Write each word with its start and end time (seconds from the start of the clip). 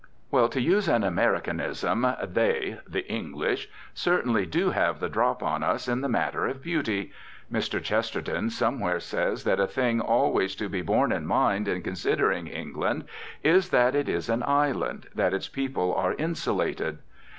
Well, 0.31 0.49
to 0.49 0.59
use 0.59 0.87
an 0.87 1.03
Americanism, 1.03 2.07
they, 2.23 2.79
the 2.87 3.07
English, 3.07 3.69
certainly 3.93 4.47
do 4.47 4.71
have 4.71 4.99
the 4.99 5.09
drop 5.09 5.43
on 5.43 5.61
us 5.61 5.87
in 5.87 6.01
the 6.01 6.09
matter 6.09 6.47
of 6.47 6.63
beauty. 6.63 7.11
Mr. 7.53 7.79
Chesterton 7.79 8.49
somewhere 8.49 8.99
says 8.99 9.43
that 9.43 9.59
a 9.59 9.67
thing 9.67 10.01
always 10.01 10.55
to 10.55 10.67
be 10.69 10.81
borne 10.81 11.11
in 11.11 11.27
mind 11.27 11.67
in 11.67 11.83
considering 11.83 12.47
England 12.47 13.05
is 13.43 13.69
that 13.69 13.93
it 13.93 14.09
is 14.09 14.27
an 14.27 14.41
island, 14.47 15.05
that 15.13 15.35
its 15.35 15.47
people 15.47 15.93
are 15.93 16.15
insulated. 16.15 16.97